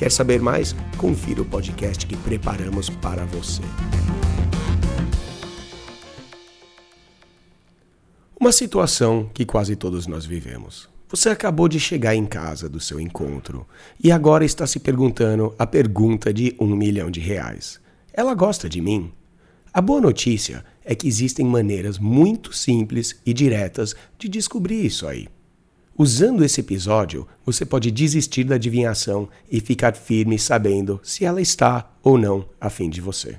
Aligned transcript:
Quer 0.00 0.10
saber 0.10 0.40
mais? 0.40 0.74
Confira 0.96 1.42
o 1.42 1.44
podcast 1.44 2.06
que 2.06 2.16
preparamos 2.16 2.88
para 2.88 3.26
você. 3.26 3.60
Uma 8.40 8.50
situação 8.50 9.28
que 9.34 9.44
quase 9.44 9.76
todos 9.76 10.06
nós 10.06 10.24
vivemos. 10.24 10.88
Você 11.10 11.28
acabou 11.28 11.68
de 11.68 11.78
chegar 11.78 12.14
em 12.14 12.24
casa 12.24 12.66
do 12.66 12.80
seu 12.80 12.98
encontro 12.98 13.66
e 14.02 14.10
agora 14.10 14.42
está 14.42 14.66
se 14.66 14.80
perguntando 14.80 15.54
a 15.58 15.66
pergunta 15.66 16.32
de 16.32 16.56
um 16.58 16.74
milhão 16.74 17.10
de 17.10 17.20
reais. 17.20 17.78
Ela 18.10 18.32
gosta 18.32 18.70
de 18.70 18.80
mim? 18.80 19.12
A 19.70 19.82
boa 19.82 20.00
notícia 20.00 20.64
é 20.82 20.94
que 20.94 21.06
existem 21.06 21.44
maneiras 21.44 21.98
muito 21.98 22.56
simples 22.56 23.20
e 23.26 23.34
diretas 23.34 23.94
de 24.18 24.30
descobrir 24.30 24.82
isso 24.82 25.06
aí. 25.06 25.28
Usando 26.02 26.42
esse 26.42 26.62
episódio, 26.62 27.28
você 27.44 27.62
pode 27.66 27.90
desistir 27.90 28.44
da 28.44 28.54
adivinhação 28.54 29.28
e 29.52 29.60
ficar 29.60 29.94
firme 29.94 30.38
sabendo 30.38 30.98
se 31.02 31.26
ela 31.26 31.42
está 31.42 31.92
ou 32.02 32.16
não 32.16 32.46
afim 32.58 32.88
de 32.88 33.02
você. 33.02 33.38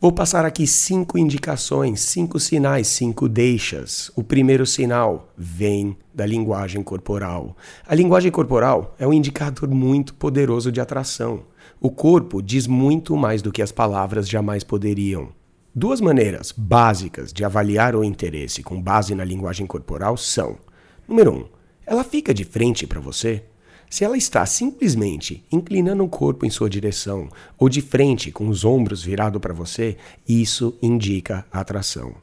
Vou 0.00 0.10
passar 0.10 0.44
aqui 0.44 0.66
cinco 0.66 1.16
indicações, 1.16 2.00
cinco 2.00 2.40
sinais, 2.40 2.88
cinco 2.88 3.28
deixas. 3.28 4.10
O 4.16 4.24
primeiro 4.24 4.66
sinal 4.66 5.32
vem 5.38 5.96
da 6.12 6.26
linguagem 6.26 6.82
corporal. 6.82 7.56
A 7.86 7.94
linguagem 7.94 8.32
corporal 8.32 8.96
é 8.98 9.06
um 9.06 9.12
indicador 9.12 9.70
muito 9.70 10.14
poderoso 10.14 10.72
de 10.72 10.80
atração. 10.80 11.44
O 11.80 11.92
corpo 11.92 12.42
diz 12.42 12.66
muito 12.66 13.16
mais 13.16 13.40
do 13.40 13.52
que 13.52 13.62
as 13.62 13.70
palavras 13.70 14.28
jamais 14.28 14.64
poderiam. 14.64 15.28
Duas 15.72 16.00
maneiras 16.00 16.50
básicas 16.50 17.32
de 17.32 17.44
avaliar 17.44 17.94
o 17.94 18.02
interesse 18.02 18.64
com 18.64 18.82
base 18.82 19.14
na 19.14 19.22
linguagem 19.24 19.64
corporal 19.64 20.16
são: 20.16 20.58
número 21.06 21.32
um, 21.32 21.53
ela 21.86 22.04
fica 22.04 22.32
de 22.32 22.44
frente 22.44 22.86
para 22.86 23.00
você? 23.00 23.44
Se 23.90 24.04
ela 24.04 24.16
está 24.16 24.44
simplesmente 24.44 25.44
inclinando 25.52 26.02
o 26.02 26.08
corpo 26.08 26.44
em 26.44 26.50
sua 26.50 26.68
direção 26.68 27.28
ou 27.58 27.68
de 27.68 27.80
frente 27.80 28.32
com 28.32 28.48
os 28.48 28.64
ombros 28.64 29.02
virados 29.02 29.40
para 29.40 29.54
você, 29.54 29.96
isso 30.28 30.76
indica 30.82 31.46
atração. 31.52 32.14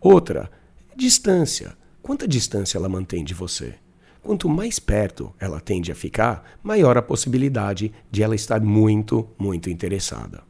Outra, 0.00 0.50
distância. 0.96 1.76
Quanta 2.00 2.26
distância 2.26 2.78
ela 2.78 2.88
mantém 2.88 3.22
de 3.22 3.34
você? 3.34 3.74
Quanto 4.22 4.48
mais 4.48 4.78
perto 4.78 5.32
ela 5.38 5.60
tende 5.60 5.90
a 5.90 5.94
ficar, 5.94 6.58
maior 6.62 6.96
a 6.96 7.02
possibilidade 7.02 7.92
de 8.10 8.22
ela 8.22 8.34
estar 8.34 8.60
muito, 8.60 9.28
muito 9.38 9.68
interessada. 9.68 10.42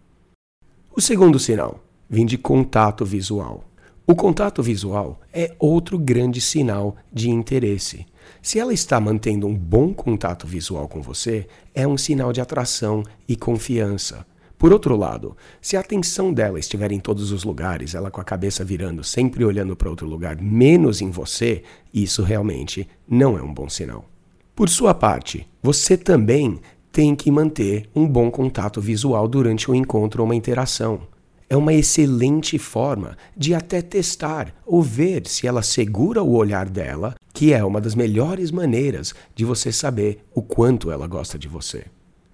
O 0.94 1.00
segundo 1.00 1.38
sinal 1.38 1.82
vem 2.08 2.26
de 2.26 2.36
contato 2.36 3.04
visual. 3.04 3.64
O 4.06 4.14
contato 4.14 4.62
visual 4.62 5.20
é 5.32 5.54
outro 5.58 5.98
grande 5.98 6.40
sinal 6.40 6.96
de 7.12 7.30
interesse. 7.30 8.06
Se 8.42 8.58
ela 8.58 8.72
está 8.72 9.00
mantendo 9.00 9.46
um 9.46 9.54
bom 9.54 9.92
contato 9.92 10.46
visual 10.46 10.88
com 10.88 11.02
você, 11.02 11.46
é 11.74 11.86
um 11.86 11.96
sinal 11.96 12.32
de 12.32 12.40
atração 12.40 13.02
e 13.28 13.36
confiança. 13.36 14.26
Por 14.58 14.72
outro 14.72 14.96
lado, 14.96 15.36
se 15.60 15.76
a 15.76 15.80
atenção 15.80 16.32
dela 16.32 16.58
estiver 16.58 16.92
em 16.92 17.00
todos 17.00 17.32
os 17.32 17.44
lugares, 17.44 17.94
ela 17.94 18.10
com 18.10 18.20
a 18.20 18.24
cabeça 18.24 18.64
virando, 18.64 19.02
sempre 19.02 19.44
olhando 19.44 19.74
para 19.74 19.88
outro 19.88 20.06
lugar, 20.06 20.36
menos 20.40 21.00
em 21.00 21.10
você, 21.10 21.62
isso 21.94 22.22
realmente 22.22 22.86
não 23.08 23.38
é 23.38 23.42
um 23.42 23.54
bom 23.54 23.68
sinal. 23.68 24.04
Por 24.54 24.68
sua 24.68 24.92
parte, 24.92 25.46
você 25.62 25.96
também 25.96 26.60
tem 26.92 27.14
que 27.14 27.30
manter 27.30 27.88
um 27.94 28.06
bom 28.06 28.30
contato 28.30 28.80
visual 28.80 29.26
durante 29.26 29.70
um 29.70 29.74
encontro 29.74 30.22
ou 30.22 30.28
uma 30.28 30.34
interação 30.34 31.00
é 31.50 31.56
uma 31.56 31.74
excelente 31.74 32.56
forma 32.58 33.16
de 33.36 33.52
até 33.52 33.82
testar 33.82 34.54
ou 34.64 34.80
ver 34.80 35.26
se 35.26 35.48
ela 35.48 35.62
segura 35.62 36.22
o 36.22 36.36
olhar 36.36 36.68
dela, 36.68 37.16
que 37.40 37.54
é 37.54 37.64
uma 37.64 37.80
das 37.80 37.94
melhores 37.94 38.50
maneiras 38.50 39.14
de 39.34 39.46
você 39.46 39.72
saber 39.72 40.22
o 40.34 40.42
quanto 40.42 40.90
ela 40.90 41.06
gosta 41.06 41.38
de 41.38 41.48
você. 41.48 41.86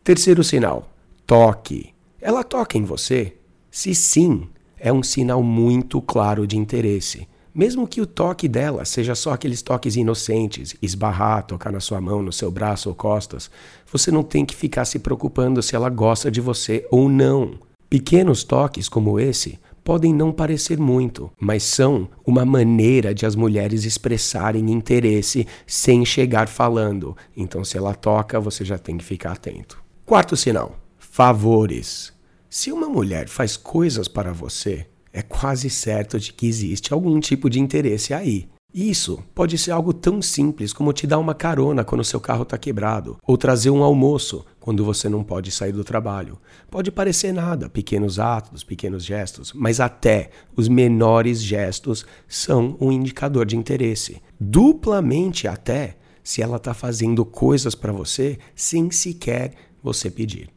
Terceiro 0.02 0.42
sinal: 0.42 0.90
toque. 1.24 1.94
Ela 2.20 2.42
toca 2.42 2.76
em 2.76 2.82
você? 2.82 3.36
Se 3.70 3.94
sim, 3.94 4.48
é 4.76 4.92
um 4.92 5.04
sinal 5.04 5.44
muito 5.44 6.02
claro 6.02 6.44
de 6.44 6.56
interesse. 6.56 7.28
Mesmo 7.54 7.86
que 7.86 8.00
o 8.00 8.06
toque 8.06 8.48
dela 8.48 8.84
seja 8.84 9.14
só 9.14 9.34
aqueles 9.34 9.62
toques 9.62 9.94
inocentes, 9.94 10.74
esbarrar, 10.82 11.46
tocar 11.46 11.70
na 11.70 11.78
sua 11.78 12.00
mão, 12.00 12.20
no 12.20 12.32
seu 12.32 12.50
braço 12.50 12.88
ou 12.88 12.94
costas, 12.96 13.48
você 13.86 14.10
não 14.10 14.24
tem 14.24 14.44
que 14.44 14.56
ficar 14.56 14.84
se 14.84 14.98
preocupando 14.98 15.62
se 15.62 15.76
ela 15.76 15.88
gosta 15.88 16.32
de 16.32 16.40
você 16.40 16.84
ou 16.90 17.08
não. 17.08 17.60
Pequenos 17.88 18.42
toques 18.42 18.88
como 18.88 19.20
esse 19.20 19.56
podem 19.86 20.12
não 20.12 20.32
parecer 20.32 20.80
muito, 20.80 21.30
mas 21.38 21.62
são 21.62 22.08
uma 22.26 22.44
maneira 22.44 23.14
de 23.14 23.24
as 23.24 23.36
mulheres 23.36 23.84
expressarem 23.84 24.72
interesse 24.72 25.46
sem 25.64 26.04
chegar 26.04 26.48
falando. 26.48 27.16
Então, 27.36 27.64
se 27.64 27.78
ela 27.78 27.94
toca, 27.94 28.40
você 28.40 28.64
já 28.64 28.76
tem 28.78 28.98
que 28.98 29.04
ficar 29.04 29.30
atento. 29.30 29.80
Quarto 30.04 30.36
sinal: 30.36 30.76
favores. 30.98 32.12
Se 32.50 32.72
uma 32.72 32.88
mulher 32.88 33.28
faz 33.28 33.56
coisas 33.56 34.08
para 34.08 34.32
você, 34.32 34.88
é 35.12 35.22
quase 35.22 35.70
certo 35.70 36.18
de 36.18 36.32
que 36.32 36.48
existe 36.48 36.92
algum 36.92 37.20
tipo 37.20 37.48
de 37.48 37.60
interesse 37.60 38.12
aí. 38.12 38.48
Isso 38.74 39.22
pode 39.34 39.56
ser 39.56 39.70
algo 39.70 39.94
tão 39.94 40.20
simples 40.20 40.72
como 40.72 40.92
te 40.92 41.06
dar 41.06 41.18
uma 41.18 41.34
carona 41.34 41.84
quando 41.84 42.04
seu 42.04 42.20
carro 42.20 42.42
está 42.42 42.58
quebrado, 42.58 43.16
ou 43.26 43.38
trazer 43.38 43.70
um 43.70 43.84
almoço 43.84 44.44
quando 44.66 44.84
você 44.84 45.08
não 45.08 45.22
pode 45.22 45.52
sair 45.52 45.70
do 45.70 45.84
trabalho. 45.84 46.40
Pode 46.68 46.90
parecer 46.90 47.32
nada, 47.32 47.68
pequenos 47.68 48.18
atos, 48.18 48.64
pequenos 48.64 49.04
gestos, 49.04 49.52
mas 49.52 49.78
até 49.78 50.30
os 50.56 50.66
menores 50.66 51.40
gestos 51.40 52.04
são 52.26 52.76
um 52.80 52.90
indicador 52.90 53.46
de 53.46 53.56
interesse. 53.56 54.20
Duplamente 54.40 55.46
até 55.46 55.96
se 56.20 56.42
ela 56.42 56.56
está 56.56 56.74
fazendo 56.74 57.24
coisas 57.24 57.76
para 57.76 57.92
você 57.92 58.40
sem 58.56 58.90
sequer 58.90 59.52
você 59.80 60.10
pedir. 60.10 60.50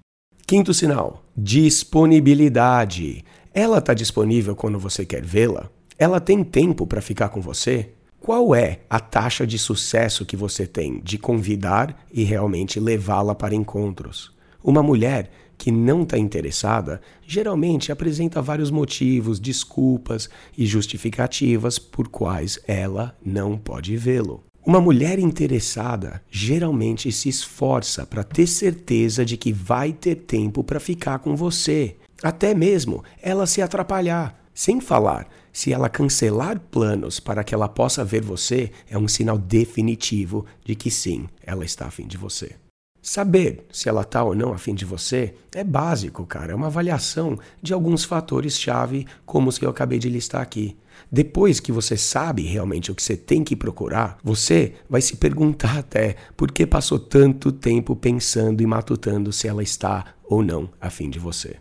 Quinto 0.47 0.73
sinal: 0.73 1.23
disponibilidade. 1.37 3.23
Ela 3.53 3.77
está 3.77 3.93
disponível 3.93 4.55
quando 4.55 4.79
você 4.79 5.05
quer 5.05 5.23
vê-la? 5.23 5.69
Ela 5.99 6.19
tem 6.19 6.43
tempo 6.43 6.87
para 6.87 6.99
ficar 6.99 7.29
com 7.29 7.41
você? 7.41 7.91
Qual 8.19 8.53
é 8.53 8.81
a 8.89 8.99
taxa 8.99 9.47
de 9.47 9.57
sucesso 9.57 10.25
que 10.25 10.35
você 10.35 10.67
tem 10.67 10.99
de 10.99 11.17
convidar 11.17 12.05
e 12.11 12.23
realmente 12.23 12.77
levá-la 12.77 13.33
para 13.33 13.55
encontros? 13.55 14.31
Uma 14.61 14.83
mulher 14.83 15.31
que 15.57 15.71
não 15.71 16.03
está 16.03 16.17
interessada 16.17 17.01
geralmente 17.25 17.93
apresenta 17.93 18.41
vários 18.41 18.69
motivos, 18.69 19.39
desculpas 19.39 20.29
e 20.57 20.65
justificativas 20.65 21.79
por 21.79 22.09
quais 22.09 22.59
ela 22.67 23.17
não 23.25 23.57
pode 23.57 23.95
vê-lo. 23.95 24.43
Uma 24.65 24.81
mulher 24.81 25.17
interessada 25.17 26.21
geralmente 26.29 27.11
se 27.13 27.29
esforça 27.29 28.05
para 28.05 28.23
ter 28.23 28.47
certeza 28.47 29.23
de 29.23 29.37
que 29.37 29.53
vai 29.53 29.93
ter 29.93 30.15
tempo 30.15 30.61
para 30.61 30.79
ficar 30.79 31.19
com 31.19 31.37
você, 31.37 31.95
até 32.21 32.53
mesmo 32.53 33.01
ela 33.21 33.47
se 33.47 33.61
atrapalhar. 33.61 34.37
Sem 34.59 34.81
falar, 34.81 35.25
se 35.53 35.71
ela 35.71 35.87
cancelar 35.87 36.59
planos 36.59 37.17
para 37.17 37.45
que 37.45 37.55
ela 37.55 37.69
possa 37.69 38.03
ver 38.03 38.21
você, 38.21 38.69
é 38.89 38.97
um 38.97 39.07
sinal 39.07 39.37
definitivo 39.37 40.45
de 40.65 40.75
que 40.75 40.91
sim, 40.91 41.29
ela 41.41 41.63
está 41.63 41.85
afim 41.85 42.05
de 42.05 42.17
você. 42.17 42.57
Saber 43.01 43.65
se 43.71 43.87
ela 43.87 44.01
está 44.01 44.21
ou 44.21 44.35
não 44.35 44.51
afim 44.51 44.75
de 44.75 44.83
você 44.83 45.33
é 45.55 45.63
básico, 45.63 46.25
cara. 46.25 46.51
É 46.51 46.55
uma 46.55 46.67
avaliação 46.67 47.39
de 47.61 47.73
alguns 47.73 48.03
fatores-chave, 48.03 49.07
como 49.25 49.47
os 49.47 49.57
que 49.57 49.65
eu 49.65 49.69
acabei 49.69 49.97
de 49.97 50.09
listar 50.09 50.41
aqui. 50.41 50.75
Depois 51.09 51.61
que 51.61 51.71
você 51.71 51.95
sabe 51.95 52.41
realmente 52.41 52.91
o 52.91 52.95
que 52.95 53.01
você 53.01 53.15
tem 53.15 53.45
que 53.45 53.55
procurar, 53.55 54.17
você 54.21 54.73
vai 54.89 54.99
se 55.01 55.15
perguntar 55.15 55.77
até 55.77 56.17
por 56.35 56.51
que 56.51 56.67
passou 56.67 56.99
tanto 56.99 57.49
tempo 57.49 57.95
pensando 57.95 58.61
e 58.61 58.67
matutando 58.67 59.31
se 59.31 59.47
ela 59.47 59.63
está 59.63 60.15
ou 60.21 60.43
não 60.43 60.69
afim 60.81 61.09
de 61.09 61.17
você. 61.17 61.55